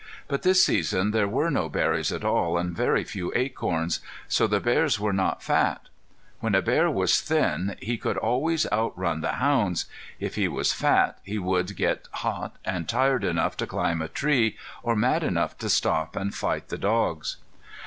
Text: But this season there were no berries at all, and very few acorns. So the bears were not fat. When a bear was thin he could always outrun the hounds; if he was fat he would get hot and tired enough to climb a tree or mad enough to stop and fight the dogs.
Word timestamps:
But 0.27 0.41
this 0.41 0.63
season 0.65 1.11
there 1.11 1.27
were 1.27 1.51
no 1.51 1.69
berries 1.69 2.11
at 2.11 2.25
all, 2.25 2.57
and 2.57 2.75
very 2.75 3.03
few 3.03 3.31
acorns. 3.35 3.99
So 4.27 4.47
the 4.47 4.59
bears 4.59 4.99
were 4.99 5.13
not 5.13 5.43
fat. 5.43 5.89
When 6.39 6.55
a 6.55 6.61
bear 6.63 6.89
was 6.89 7.21
thin 7.21 7.75
he 7.79 7.99
could 7.99 8.17
always 8.17 8.65
outrun 8.71 9.21
the 9.21 9.33
hounds; 9.33 9.85
if 10.19 10.33
he 10.37 10.47
was 10.47 10.73
fat 10.73 11.19
he 11.23 11.37
would 11.37 11.75
get 11.77 12.07
hot 12.13 12.55
and 12.65 12.89
tired 12.89 13.23
enough 13.23 13.55
to 13.57 13.67
climb 13.67 14.01
a 14.01 14.07
tree 14.07 14.57
or 14.81 14.95
mad 14.95 15.23
enough 15.23 15.55
to 15.59 15.69
stop 15.69 16.15
and 16.15 16.33
fight 16.33 16.69
the 16.69 16.79
dogs. 16.79 17.37